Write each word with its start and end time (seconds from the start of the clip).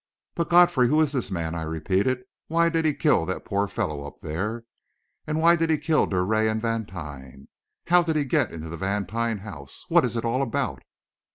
"But, 0.33 0.49
Godfrey, 0.49 0.87
who 0.87 0.99
is 0.99 1.11
this 1.11 1.29
man?" 1.29 1.53
I 1.53 1.61
repeated. 1.61 2.23
"Why 2.47 2.69
did 2.69 2.85
he 2.85 2.93
kill 2.95 3.23
that 3.27 3.45
poor 3.45 3.67
fellow 3.67 4.07
up 4.07 4.21
there? 4.21 4.63
Why 5.27 5.55
did 5.55 5.69
he 5.69 5.77
kill 5.77 6.07
Drouet 6.07 6.49
and 6.49 6.59
Vantine? 6.59 7.49
How 7.85 8.01
did 8.01 8.15
he 8.15 8.25
get 8.25 8.51
into 8.51 8.69
the 8.69 8.77
Vantine 8.77 9.41
house? 9.41 9.85
What 9.89 10.03
is 10.03 10.17
it 10.17 10.25
all 10.25 10.41
about?" 10.41 10.81